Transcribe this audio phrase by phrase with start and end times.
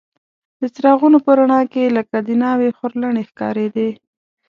[0.59, 3.89] د څراغونو په رڼا کې لکه د ناوې خورلڼې ښکارېدې.